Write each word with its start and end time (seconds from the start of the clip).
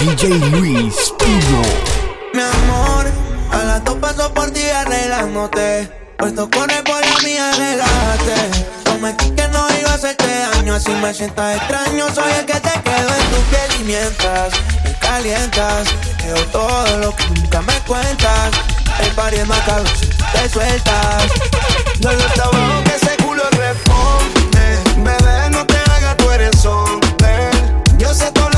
DJ 0.00 0.38
Luis 0.50 1.12
Pino. 1.18 1.62
Mi 2.32 2.40
amor, 2.40 3.06
a 3.52 3.64
las 3.64 3.84
dos 3.84 3.96
paso 3.96 4.32
por 4.32 4.50
ti 4.50 4.62
arreglándote. 4.62 5.90
Puesto 6.16 6.48
corre 6.50 6.82
por 6.84 7.00
la 7.00 7.18
mía, 7.22 7.50
relájate. 7.52 8.64
Prometí 8.84 9.30
que 9.32 9.46
no 9.48 9.66
iba 9.78 9.90
a 9.90 9.94
hacerte 9.94 10.26
daño, 10.26 10.74
así 10.74 10.90
me 10.92 11.12
sientas 11.12 11.56
extraño. 11.56 12.06
Soy 12.14 12.32
el 12.38 12.46
que 12.46 12.60
te 12.60 12.80
quedo 12.82 13.08
en 13.08 13.26
tu 13.30 13.40
piel 13.50 13.80
y 13.80 13.84
mientras 13.84 14.52
me 14.84 14.92
calientas, 14.94 15.88
veo 16.24 16.46
todo 16.46 16.98
lo 16.98 17.14
que 17.14 17.26
nunca 17.28 17.60
me 17.62 17.78
cuentas. 17.80 18.50
El 19.00 19.10
party 19.12 19.36
es 19.36 19.46
macabro 19.46 19.90
te 20.32 20.48
sueltas. 20.48 21.24
No 22.00 22.12
lo 22.12 22.24
trabajo 22.34 22.84
que 22.84 22.94
ese 22.94 23.16
culo 23.22 23.42
responde. 23.50 24.78
Bebé, 24.96 25.50
no 25.50 25.66
te 25.66 25.76
hagas, 25.76 26.16
tú 26.16 26.30
eres 26.30 26.64
hombre. 26.64 27.50
Yo 27.98 28.14
sé 28.14 28.30
todo 28.32 28.49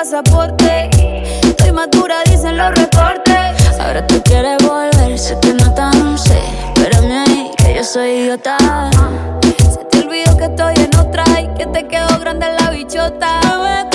pasaporte. 0.00 0.88
Estoy 1.42 1.72
madura, 1.72 2.22
dicen 2.24 2.56
los 2.56 2.70
reportes. 2.74 3.78
Ahora 3.78 4.06
tú 4.06 4.22
quieres 4.22 4.56
volver, 4.66 5.18
sé 5.18 5.36
que 5.42 5.52
no 5.52 5.74
tan 5.74 6.16
sé. 6.16 6.40
Espérame 6.74 7.24
ahí, 7.26 7.50
que 7.58 7.74
yo 7.74 7.84
soy 7.84 8.08
idiota. 8.22 8.56
Se 9.42 9.84
te 9.90 9.98
olvidó 9.98 10.34
que 10.38 10.44
estoy 10.44 10.74
en 10.76 10.96
otra 10.96 11.24
y 11.38 11.48
que 11.48 11.66
te 11.66 11.86
quedó 11.86 12.18
grande 12.18 12.46
la 12.58 12.70
bichota. 12.70 13.89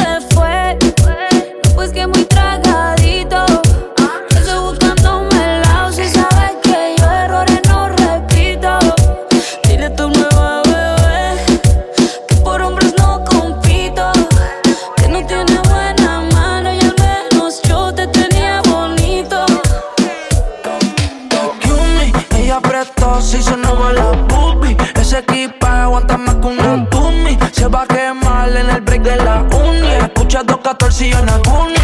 Boobie. 24.28 24.78
Ese 24.96 25.20
equipaje 25.20 25.82
aguanta 25.82 26.18
más 26.18 26.36
que 26.36 26.48
una 26.48 26.90
Tumi. 26.90 27.38
Se 27.52 27.68
va 27.68 27.84
a 27.84 27.88
quemar 27.88 28.50
en 28.50 28.70
el 28.70 28.82
break 28.82 29.02
de 29.04 29.16
la 29.18 29.42
uni. 29.42 29.92
Escucha 29.92 30.44
214 30.44 31.08
y 31.08 31.12
la 31.12 31.40
uni. 31.60 31.76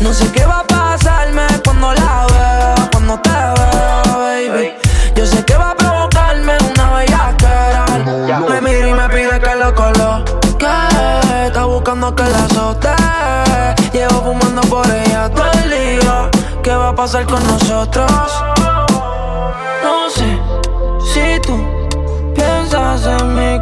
No 0.00 0.14
sé 0.14 0.30
qué 0.32 0.44
va 0.44 0.60
a 0.60 0.66
pasarme 0.66 1.46
cuando 1.64 1.92
la 1.92 2.26
vea, 2.30 2.74
cuando 2.92 3.20
te 3.20 3.30
vea, 3.30 4.02
baby. 4.06 4.72
Yo 5.14 5.26
sé 5.26 5.44
que 5.44 5.54
va 5.56 5.72
a 5.72 5.76
provocarme 5.76 6.56
una 6.72 6.90
bella 6.94 7.34
cara. 7.36 7.84
Me 8.48 8.60
mira 8.60 8.88
y 8.88 8.92
me 8.94 9.08
pide 9.08 9.40
que 9.40 9.54
lo 9.56 9.74
coloque. 9.74 10.66
Está 11.46 11.64
buscando 11.64 12.14
que 12.14 12.22
la 12.22 12.44
azote. 12.44 12.88
Llevo 13.92 14.22
fumando 14.22 14.62
por 14.62 14.90
ella 14.90 15.28
todo 15.28 15.50
el 15.52 15.70
día. 15.70 16.30
¿Qué 16.62 16.74
va 16.74 16.88
a 16.90 16.94
pasar 16.94 17.26
con 17.26 17.46
nosotros? 17.46 18.10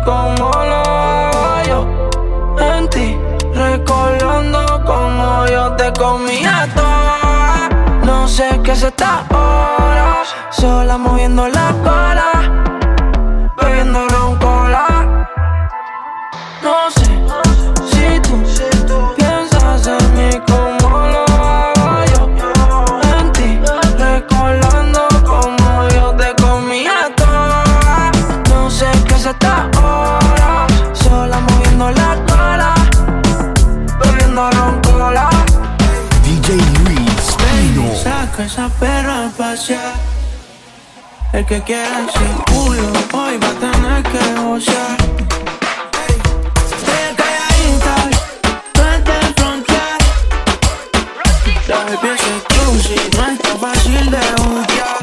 Como 0.04 0.50
lo 0.70 0.82
hago. 1.44 2.10
En 2.58 2.88
ti, 2.88 3.18
recordando 3.54 4.82
como 4.84 5.46
yo 5.46 5.72
te 5.76 5.92
comía 5.92 6.68
toda. 6.74 7.68
No 8.04 8.26
sé 8.28 8.60
qué 8.62 8.72
es 8.72 8.82
esta 8.82 9.24
hora, 9.30 10.22
sola 10.50 10.98
moviendo 10.98 11.48
la 11.48 11.72
cola, 11.82 12.57
El 41.30 41.44
que 41.44 41.62
quiera 41.62 42.06
sin 42.12 42.54
culo 42.54 42.90
hoy 43.12 43.36
va 43.36 43.48
a 43.48 43.54
tener 43.54 44.02
que 44.02 44.40
gozar. 44.40 44.96
Estoy 46.64 47.14
calladita, 47.16 47.94
eres 48.74 49.04
de 49.04 49.34
frontear. 49.36 49.98
La 51.68 51.76
baby 51.84 52.08
es 52.14 52.20
exclusive, 52.20 53.10
no 53.16 53.26
está 53.26 53.56
fácil 53.56 54.10
de 54.10 54.24
buquear. 54.42 55.02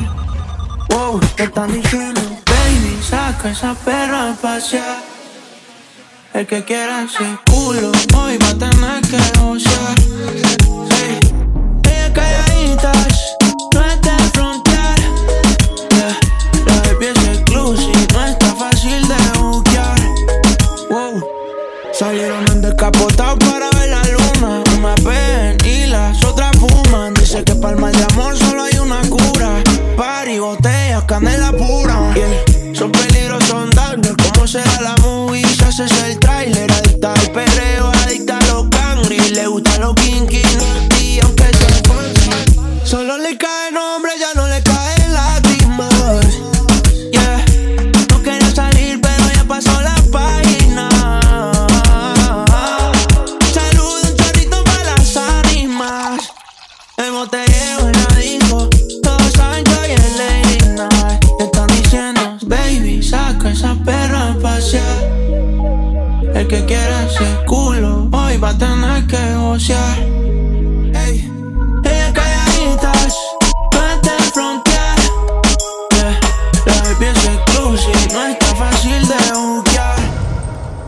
Wow, 0.89 1.19
¿qué 1.37 1.43
están 1.43 1.71
diciendo? 1.71 2.21
Baby, 2.21 2.99
saca 3.07 3.51
esa 3.51 3.75
perra 3.75 4.33
a. 4.41 4.97
El 6.33 6.47
que 6.47 6.65
quiera 6.65 7.03
ese 7.03 7.37
culo, 7.45 7.91
hoy 8.17 8.37
va 8.39 8.49
a 8.49 8.55
tener 8.55 9.01
que 9.07 9.39
gozar. 9.39 10.14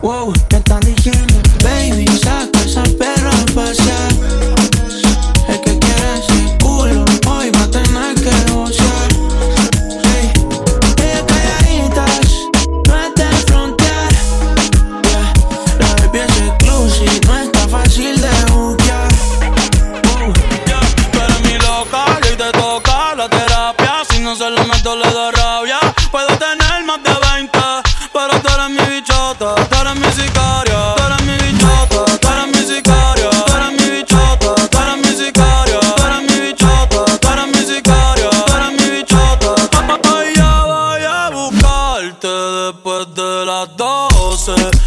Wow, 0.00 0.32
te 0.46 0.58
están 0.58 0.80
diciendo, 0.80 1.34
baby, 1.64 2.04
después 42.72 43.14
de 43.14 43.46
las 43.46 43.76
12. 43.76 44.77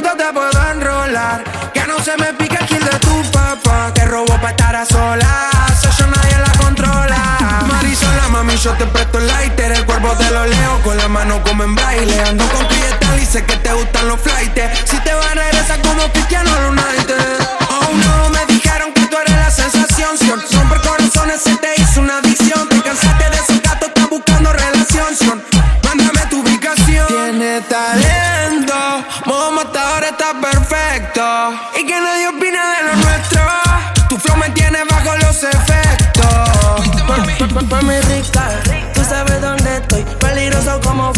Barrita 0.00 0.16
te 0.16 0.32
puedo 0.32 0.70
enrolar. 0.70 1.44
Que 1.72 1.86
no 1.86 1.98
se 2.02 2.16
me 2.16 2.32
pique 2.34 2.56
el 2.56 2.66
kill 2.66 2.84
de 2.84 2.98
tu 2.98 3.22
papá, 3.30 3.92
que 3.94 4.04
robó 4.04 4.40
pa' 4.40 4.50
estar 4.50 4.74
a 4.76 4.84
solas. 4.84 5.84
Eso 5.84 6.06
nadie 6.06 6.38
la 6.38 6.52
controla. 6.58 7.64
Marisola, 7.66 8.28
mami, 8.28 8.56
yo 8.56 8.72
te 8.72 8.86
presto 8.86 9.18
el 9.18 9.26
lighter. 9.26 9.72
El 9.72 9.86
cuerpo 9.86 10.08
te 10.16 10.30
lo 10.30 10.46
leo 10.46 10.82
con 10.82 10.96
la 10.96 11.08
mano 11.08 11.42
como 11.42 11.64
en 11.64 11.74
baile. 11.74 12.20
Ando 12.22 12.44
con 12.48 12.66
cristal 12.66 13.20
y 13.20 13.26
sé 13.26 13.44
que 13.44 13.56
te 13.56 13.72
gustan 13.72 14.08
los 14.08 14.20
flights. 14.20 14.62
Si 14.84 14.98
te 14.98 15.12
va 15.12 15.30
a 15.30 15.34
regresar 15.34 15.80
como 15.82 16.02
Cristiano 16.12 16.50
United. 16.68 17.38
Oh 17.70 17.90
no, 17.94 18.30
me 18.30 18.46
dijeron 18.46 18.92
que 18.92 19.06
tú 19.06 19.16
eres 19.18 19.36
la 19.36 19.50
sensación. 19.50 20.10
Romper 20.52 20.80
corazones 20.80 21.42
se 21.42 21.56
te 21.56 21.69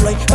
Like. 0.00 0.31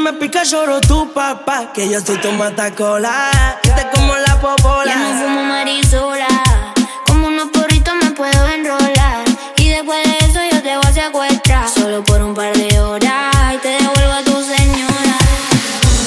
Me 0.00 0.12
pica, 0.14 0.44
lloro 0.44 0.80
tu 0.80 1.12
papá. 1.12 1.72
Que 1.72 1.88
yo 1.88 2.00
soy 2.00 2.16
tu 2.18 2.32
matacola. 2.32 3.30
Y 3.62 3.68
te 3.68 3.86
como 3.94 4.14
la 4.16 4.40
popola. 4.40 4.84
Ya 4.86 4.96
no 4.96 5.20
fumo 5.20 5.42
marisola. 5.44 6.26
Como 7.06 7.26
unos 7.28 7.48
porritos 7.48 7.94
me 8.02 8.10
puedo 8.12 8.48
enrolar. 8.48 9.24
Y 9.56 9.68
después 9.68 10.02
de 10.04 10.26
eso 10.26 10.40
yo 10.50 10.62
te 10.62 10.76
voy 10.76 10.86
a 10.86 10.92
secuestrar. 10.92 11.68
Solo 11.68 12.02
por 12.04 12.22
un 12.22 12.34
par 12.34 12.56
de 12.56 12.80
horas. 12.80 13.54
Y 13.54 13.58
te 13.58 13.68
devuelvo 13.68 14.12
a 14.12 14.22
tu 14.24 14.42
señora. 14.42 15.18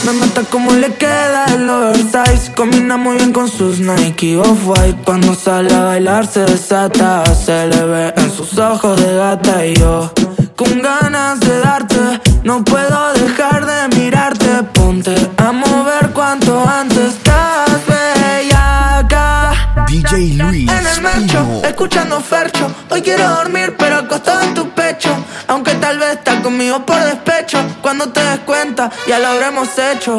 Me 0.05 0.13
mata 0.13 0.43
como 0.43 0.71
le 0.73 0.93
queda 0.95 1.45
el 1.53 1.69
oversize 1.69 2.51
Combina 2.55 2.97
muy 2.97 3.15
bien 3.15 3.31
con 3.31 3.49
sus 3.49 3.79
Nike 3.79 4.35
Off-White 4.35 4.97
Cuando 5.05 5.33
sale 5.33 5.73
a 5.73 5.83
bailar 5.83 6.27
se 6.27 6.41
desata 6.41 7.23
Se 7.33 7.67
le 7.67 7.85
ve 7.85 8.13
en 8.17 8.29
sus 8.29 8.57
ojos 8.57 8.99
de 9.01 9.15
gata 9.15 9.65
Y 9.65 9.75
yo 9.75 10.11
con 10.57 10.81
ganas 10.81 11.39
de 11.39 11.59
darte 11.59 12.32
No 12.43 12.61
puedo 12.63 13.13
dejar 13.13 13.65
de 13.65 13.95
mirarte 13.95 14.63
Ponte 14.73 15.15
a 15.37 15.53
mover 15.53 16.09
cuanto 16.11 16.67
antes 16.67 17.13
Estás 17.15 17.69
bellaca 17.87 19.53
DJ 19.87 20.33
Luis 20.33 20.69
en 20.69 20.87
el 20.87 21.01
marcho, 21.01 21.39
Pino. 21.39 21.61
escuchando 21.63 22.19
Fercho. 22.19 22.69
Hoy 22.89 23.01
quiero 23.01 23.29
dormir, 23.29 23.75
pero 23.77 23.97
acostado 23.97 24.41
en 24.41 24.53
tu 24.53 24.69
pecho. 24.71 25.09
Aunque 25.47 25.73
tal 25.75 25.99
vez 25.99 26.13
estás 26.13 26.41
conmigo 26.41 26.85
por 26.85 26.99
despecho. 27.03 27.59
Cuando 27.81 28.09
te 28.09 28.19
des 28.19 28.39
cuenta, 28.39 28.89
ya 29.07 29.19
lo 29.19 29.27
habremos 29.27 29.69
hecho. 29.77 30.17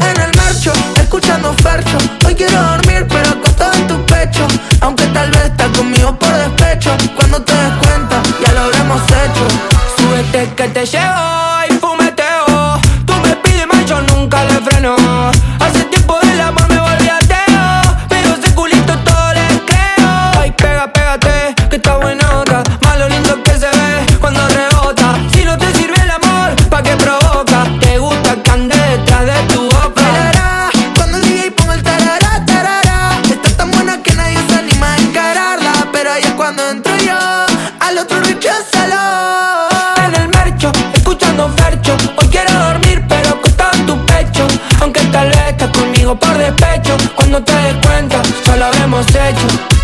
En 0.00 0.20
el 0.20 0.34
marcho, 0.36 0.72
escuchando 1.00 1.52
Fercho. 1.54 1.98
Hoy 2.24 2.34
quiero 2.34 2.62
dormir, 2.62 3.06
pero 3.08 3.30
acostado 3.30 3.74
en 3.74 3.86
tu 3.86 4.06
pecho. 4.06 4.46
Aunque 4.80 5.06
tal 5.08 5.30
vez 5.30 5.44
estás 5.44 5.76
conmigo 5.76 6.16
por 6.18 6.32
despecho. 6.32 6.96
Cuando 7.16 7.42
te 7.42 7.52
des 7.52 7.72
cuenta, 7.84 8.22
ya 8.46 8.52
lo 8.52 8.60
habremos 8.60 9.02
hecho. 9.02 9.46
Súbete 9.96 10.54
que 10.54 10.68
te 10.68 10.86
llevo 10.86 11.35
hemos 48.96 49.14
hecho 49.14 49.75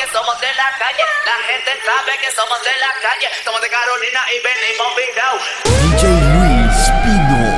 que 0.00 0.12
somos 0.12 0.40
de 0.40 0.46
la 0.54 0.72
calle, 0.78 1.04
la 1.26 1.36
gente 1.46 1.70
sabe 1.84 2.16
que 2.18 2.30
somos 2.30 2.58
de 2.62 2.72
la 2.80 2.92
calle, 3.02 3.28
somos 3.44 3.60
de 3.60 3.68
Carolina 3.68 4.20
y 4.32 4.40
venimos 4.40 4.96
Vidal. 4.96 5.38
DJ 5.82 6.08
Luis 6.32 6.90
Pino. 7.04 7.49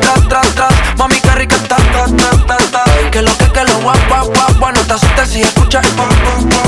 ta, 0.00 0.14
ta, 0.28 0.40
ta. 0.54 0.68
Mami, 0.96 1.20
qué 1.20 1.30
rica 1.30 1.56
ta, 1.68 1.76
ta, 1.76 2.06
ta, 2.16 2.30
ta, 2.46 2.56
ta. 2.70 2.84
Que 3.10 3.22
lo 3.22 3.36
que, 3.38 3.50
que 3.52 3.64
lo 3.64 3.78
guap, 3.80 3.98
guap, 4.08 4.58
guap, 4.58 4.74
no 4.74 4.80
te 4.82 4.92
asustes 4.92 5.28
si 5.30 5.42
escuchas 5.42 5.84
el 5.84 5.92
pam, 5.92 6.08
pam, 6.08 6.48
pam. 6.48 6.65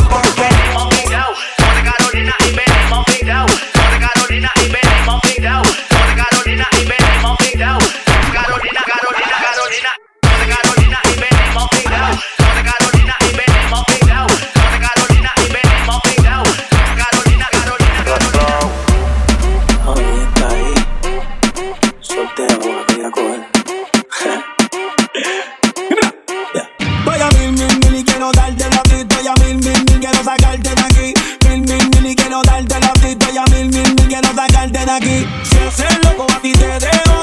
hacer 35.67 35.89
loco, 36.05 36.27
a 36.31 36.41
ti 36.41 36.53
te 36.53 36.67
dejo. 36.79 37.18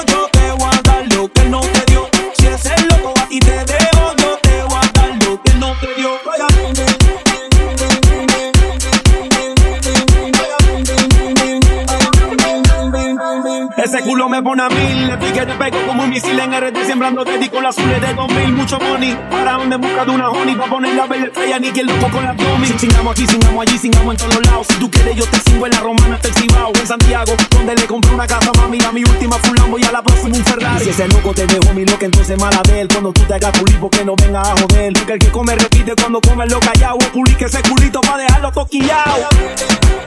me 14.30 14.42
pone 14.42 14.64
a 14.64 14.70
mil. 14.70 15.08
Le 15.08 15.18
pique, 15.18 15.46
te 15.46 15.54
pego 15.54 15.78
como 15.88 16.04
un 16.04 16.10
misil 16.10 16.40
en 16.40 16.52
RT, 16.54 16.86
sembrando 16.86 17.24
las 17.24 17.78
azules 17.78 18.02
de 18.02 18.14
2000. 18.14 18.54
Mucho 18.54 18.80
money, 18.80 19.18
para 19.30 19.54
donde 19.54 19.78
busca 19.78 20.06
de 20.06 20.12
una 20.12 20.30
honey. 20.30 20.56
Pa' 20.56 20.66
poner 20.66 20.96
la 20.96 21.06
vela 21.06 21.26
estrella, 21.26 21.60
ni 21.60 21.72
que 21.72 21.84
loco 21.84 22.10
con 22.12 22.24
la 22.24 22.34
domi. 22.34 22.68
Singamos 22.78 23.12
aquí, 23.12 23.28
singamos 23.28 23.68
allí, 23.68 23.78
singamos 23.78 24.14
en 24.14 24.18
todos 24.18 24.46
lados. 24.46 24.68
Si 24.70 24.76
tú 24.76 24.90
quieres, 24.90 25.16
yo 25.16 25.26
te 25.26 25.40
singo 25.40 25.66
en 25.66 25.72
la 25.72 25.80
romana, 25.80 26.20
te 26.20 26.28
exhibao. 26.30 26.72
En 26.80 26.88
Santiago, 26.88 27.34
donde 27.50 27.76
le 27.76 27.88
compré 27.88 28.14
una 28.14 28.28
casa, 28.28 28.52
mami. 28.58 28.78
A 28.86 28.92
mi 28.92 29.02
última 29.02 29.38
fulano 29.40 29.78
y 29.78 29.84
a 29.84 29.92
la 29.92 30.02
próxima 30.02 30.38
un 30.38 30.46
Ferrari. 30.46 30.82
Y 30.82 30.84
si 30.86 30.90
ese 30.90 31.08
loco 31.08 31.34
te 31.34 31.46
dejó 31.48 31.74
mi 31.74 31.86
loca, 31.86 32.06
entonces 32.06 32.40
mala 32.40 32.62
de 32.64 32.82
él. 32.82 32.88
Cuando 32.88 33.12
tú 33.12 33.22
te 33.24 33.34
hagas 33.34 33.52
pulir, 33.58 33.80
porque 33.80 34.06
no 34.06 34.16
venga 34.16 34.42
a 34.42 34.56
joder. 34.58 34.94
Porque 34.94 35.14
el 35.14 35.20
que 35.20 35.32
come 35.32 35.56
repite 35.56 35.94
cuando 36.00 36.22
come 36.22 36.46
lo 36.48 36.60
callao. 36.60 36.98
Pulí 37.14 37.36
que 37.36 37.46
ese 37.46 37.62
culito 37.64 38.02
pa' 38.02 38.18
dejarlo 38.18 38.52
toquillao. 38.52 40.05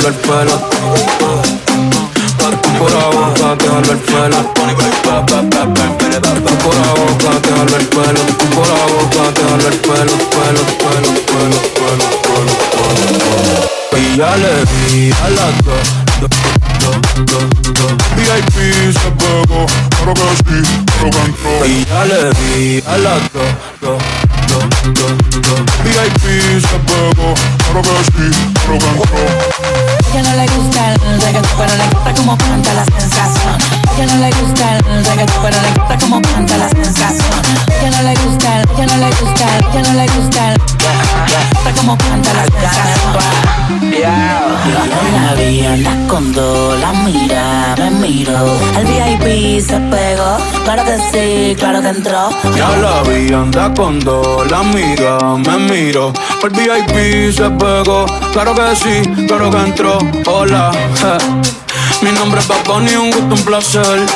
jalo 0.00 0.08
el 0.08 0.14
pelo. 0.14 0.56
Por 2.78 2.90
la 2.90 3.06
boca 3.06 3.56
te 3.58 3.66
jalo 3.68 3.92
el 3.92 3.98
pelo. 3.98 4.54
Por 4.54 4.66
la 6.74 6.92
boca 6.94 7.32
te 7.42 7.50
jalo 7.50 7.76
el 7.76 7.86
pelo. 7.86 8.22
Por 8.54 8.66
la 8.66 8.74
boca 8.86 9.24
te 9.34 9.42
jalo 9.42 9.68
el 9.68 9.76
pelo, 9.76 10.16
pelo, 10.30 10.62
pelo, 10.70 10.90
pelo, 10.90 11.10
pelo, 11.30 12.06
pelo, 12.22 12.54
pelo. 13.42 13.98
Y 13.98 14.16
ya 14.16 14.36
le 14.36 14.52
vi 14.64 15.12
a 15.12 15.30
las. 15.30 15.54
VIP 18.16 18.56
se 18.92 19.10
pegó, 19.18 19.66
claro 19.90 20.14
que 20.14 20.20
sí, 20.44 20.58
rock 21.02 21.16
and. 21.16 21.34
Y 21.66 21.84
ya 21.86 22.04
le 22.04 22.20
vi 22.30 22.82
a 22.86 22.98
las 22.98 23.29
La 44.88 45.34
vi 45.34 45.66
anda 45.66 45.94
con 46.08 46.32
dos, 46.32 46.80
la 46.80 46.92
mira, 46.92 47.74
me 47.76 47.90
miro. 47.90 48.58
El 48.78 48.86
VIP 48.86 49.60
se 49.60 49.78
pegó, 49.78 50.38
claro 50.64 50.84
que 50.84 50.96
sí, 51.10 51.54
claro 51.56 51.82
que 51.82 51.88
entró. 51.88 52.30
Ya 52.56 52.76
la 52.78 53.02
vi, 53.02 53.32
anda 53.32 53.72
con 53.74 54.00
dos, 54.00 54.50
la 54.50 54.60
amiga 54.60 55.18
me 55.36 55.58
miro. 55.70 56.12
El 56.42 56.50
VIP 56.50 57.34
se 57.36 57.50
pegó, 57.50 58.06
claro 58.32 58.54
que 58.54 58.74
sí, 58.76 59.26
claro 59.26 59.50
que 59.50 59.58
entró. 59.58 59.98
Hola, 60.26 60.70
mi 62.02 62.12
nombre 62.12 62.40
es 62.40 62.48
Bad 62.48 62.64
Bunny, 62.64 62.94
un 62.94 63.10
gusto, 63.10 63.34
un 63.34 63.44
placer. 63.44 64.06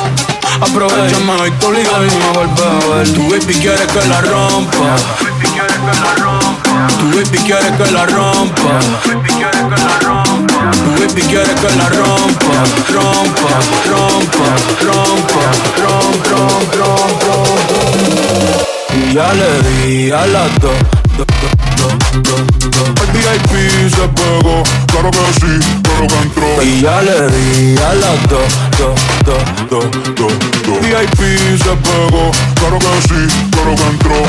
Aprovechame 0.61 1.31
hoy 1.41 1.51
tu 1.59 1.71
liga 1.71 1.91
y 1.99 2.15
me 2.15 2.29
vuelve 2.33 2.63
a 2.63 2.95
ver. 2.95 3.13
Tu 3.13 3.21
baby 3.29 3.53
quiere 3.53 3.85
que 3.85 4.07
la 4.07 4.21
rompa. 4.21 4.95
Tu 5.19 5.25
baby 5.25 5.47
quiere 5.53 5.75
que 5.75 5.91
la 6.01 6.15
rompa. 6.15 6.87
Tu 6.97 7.05
baby 7.17 7.37
quiere 7.39 7.77
que 7.77 7.91
la 7.91 8.05
rompa. 8.05 8.79
Rompa, 11.91 12.63
rompa, 12.89 13.53
rompa, 13.85 14.49
rompa, 14.81 15.45
rompa, 15.77 16.41
rompa. 16.73 17.35
Y 18.95 19.13
ya 19.13 19.29
le 19.33 19.49
di 19.61 20.11
a 20.11 20.25
las 20.25 20.59
dos, 20.59 20.77
dos, 21.17 21.27
dos, 21.77 21.93
dos. 22.23 22.41
El 23.01 23.09
VIP 23.13 23.51
se 23.93 24.07
pegó, 24.09 24.63
claro 24.87 25.11
que 25.11 25.25
sí, 25.39 25.53
claro 25.83 26.07
que 26.07 26.17
entró. 26.23 26.47
Y 26.63 26.81
ya 26.81 27.01
le 27.01 27.27
di 27.29 27.77
a 27.77 27.93
las 27.93 28.19
dos, 28.27 28.49
dos, 28.79 28.95
dos, 29.23 29.43
dos, 29.69 29.85
dos, 30.15 30.33
dos. 30.65 30.79
VIP 30.81 31.19
se 31.61 31.75
pegó, 31.75 32.31
claro 32.55 32.79
que 32.79 33.01
sí, 33.07 33.21
claro 33.51 33.75
que 33.75 33.85
entró. 33.87 34.19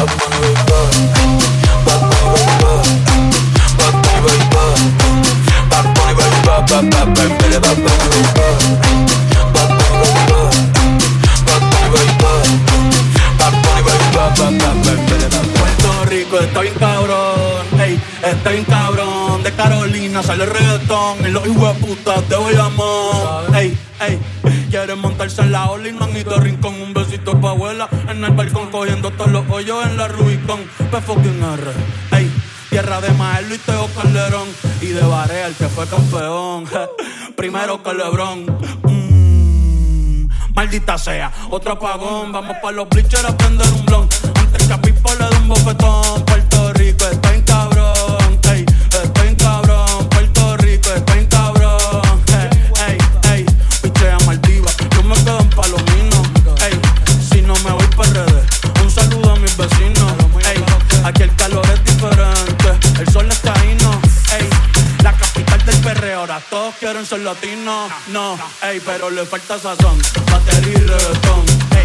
Puerto 15.57 16.05
Rico 16.07 16.39
está 16.41 16.61
bien 16.61 16.75
cabrón, 16.75 17.81
ey, 17.81 18.01
está 18.23 18.51
bien 18.51 18.65
cabrón. 18.65 19.43
De 19.43 19.53
Carolina 19.53 20.23
sale 20.23 20.45
el 20.45 20.51
reggaetón 20.51 21.19
y 21.27 21.31
los 21.31 21.47
hijueputas 21.47 22.29
de 22.29 22.37
Bayamón. 22.37 23.55
Ey, 23.55 23.77
ey, 24.01 24.19
quieren 24.71 24.99
montarse 25.01 25.43
en 25.43 25.53
la 25.53 25.71
ola 25.71 25.89
y 25.89 25.93
manito 25.93 26.41
rincón. 26.41 26.81
Un 26.81 26.95
besito 26.95 27.39
pa' 27.41 27.51
abuela 27.51 27.89
en 28.09 28.25
el 28.25 28.33
balcón 28.33 28.71
cogiendo 28.71 29.11
todos 29.11 29.31
los 29.31 29.45
hoyos 29.51 29.85
en 29.87 29.97
la 29.99 30.09
Rubicon. 30.09 30.61
P 30.91 31.01
fucking 31.01 31.43
R. 31.43 31.73
Tierra 32.71 33.01
de 33.01 33.11
Maelo 33.13 33.55
y 33.55 33.59
Teo 33.59 33.89
Calderón 33.95 34.49
Y 34.81 34.87
de 34.87 35.03
Barea, 35.03 35.47
el 35.47 35.55
que 35.55 35.69
fue 35.69 35.87
campeón 35.87 36.65
Primero 37.37 37.83
que 37.83 37.93
Mm, 38.83 40.27
Maldita 40.55 40.97
sea, 40.97 41.31
otro 41.51 41.73
apagón. 41.73 42.33
Vamos 42.33 42.57
pa' 42.63 42.73
los 42.73 42.89
bleachers 42.89 43.25
a 43.25 43.37
prender 43.37 43.67
un 43.69 43.85
blon. 43.85 44.09
Antes 44.35 44.67
que 44.67 44.73
a 44.73 44.81
Pipo 44.81 45.11
le 45.15 45.37
un 45.37 45.49
bofetón. 45.49 46.25
Puerto 46.25 46.73
Rico 46.73 47.05
está 47.07 47.36
todos 66.57 66.75
quieren 66.77 67.05
ser 67.05 67.21
latinos. 67.21 67.93
No, 68.07 68.39
ey, 68.63 68.81
pero 68.81 69.11
le 69.11 69.27
falta 69.27 69.59
sazón. 69.59 69.99
Batería 70.33 70.73
y 70.73 70.87
reggaetón. 70.87 71.76